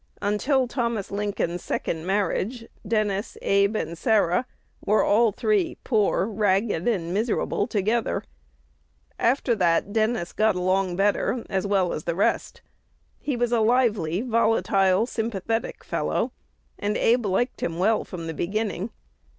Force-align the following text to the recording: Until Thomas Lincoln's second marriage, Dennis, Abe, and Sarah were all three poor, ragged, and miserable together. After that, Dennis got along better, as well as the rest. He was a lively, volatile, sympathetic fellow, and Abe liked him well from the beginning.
Until 0.19 0.67
Thomas 0.67 1.11
Lincoln's 1.11 1.61
second 1.63 2.07
marriage, 2.07 2.65
Dennis, 2.87 3.37
Abe, 3.43 3.75
and 3.75 3.95
Sarah 3.95 4.47
were 4.83 5.03
all 5.03 5.31
three 5.31 5.77
poor, 5.83 6.25
ragged, 6.25 6.87
and 6.87 7.13
miserable 7.13 7.67
together. 7.67 8.23
After 9.19 9.53
that, 9.53 9.93
Dennis 9.93 10.33
got 10.33 10.55
along 10.55 10.95
better, 10.95 11.45
as 11.51 11.67
well 11.67 11.93
as 11.93 12.05
the 12.05 12.15
rest. 12.15 12.63
He 13.19 13.35
was 13.37 13.51
a 13.51 13.59
lively, 13.61 14.21
volatile, 14.21 15.05
sympathetic 15.05 15.83
fellow, 15.83 16.31
and 16.79 16.97
Abe 16.97 17.27
liked 17.27 17.61
him 17.61 17.77
well 17.77 18.03
from 18.03 18.25
the 18.25 18.33
beginning. 18.33 18.89